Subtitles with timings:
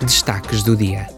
[0.00, 1.08] Destaques do dia.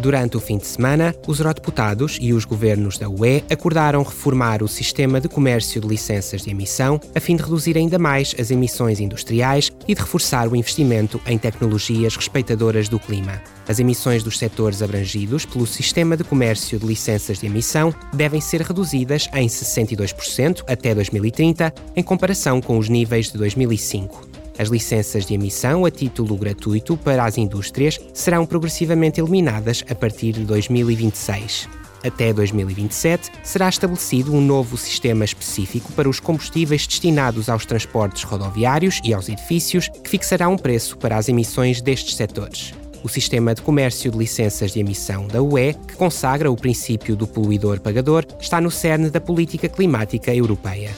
[0.00, 4.68] Durante o fim de semana, os eurodeputados e os governos da UE acordaram reformar o
[4.68, 8.98] sistema de comércio de licenças de emissão a fim de reduzir ainda mais as emissões
[8.98, 13.40] industriais e de reforçar o investimento em tecnologias respeitadoras do clima.
[13.68, 18.60] As emissões dos setores abrangidos pelo sistema de comércio de licenças de emissão devem ser
[18.60, 24.27] reduzidas em 62% até 2030, em comparação com os níveis de 2005.
[24.58, 30.32] As licenças de emissão a título gratuito para as indústrias serão progressivamente eliminadas a partir
[30.32, 31.68] de 2026.
[32.04, 39.00] Até 2027, será estabelecido um novo sistema específico para os combustíveis destinados aos transportes rodoviários
[39.04, 42.74] e aos edifícios, que fixará um preço para as emissões destes setores.
[43.02, 47.28] O sistema de comércio de licenças de emissão da UE, que consagra o princípio do
[47.28, 50.90] poluidor-pagador, está no cerne da política climática europeia.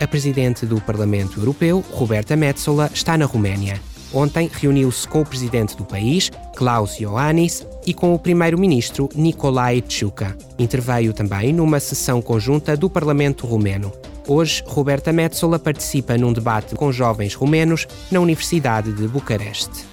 [0.00, 3.80] A presidente do Parlamento Europeu, Roberta Metsola, está na Roménia.
[4.14, 10.36] Ontem reuniu-se com o presidente do país, Klaus Ioannis, e com o primeiro-ministro Nicolae Tchuca.
[10.56, 13.92] Interveio também numa sessão conjunta do Parlamento Romeno.
[14.28, 19.84] Hoje, Roberta Metsola participa num debate com jovens romenos na Universidade de Bucareste.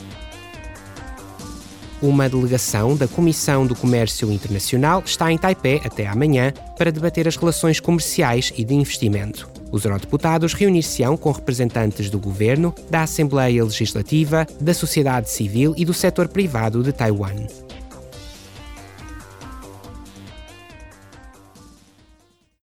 [2.00, 7.38] Uma delegação da Comissão do Comércio Internacional está em Taipei até amanhã para debater as
[7.38, 9.55] relações comerciais e de investimento.
[9.72, 15.94] Os eurodeputados reunir-se-ão com representantes do governo, da Assembleia Legislativa, da sociedade civil e do
[15.94, 17.48] setor privado de Taiwan.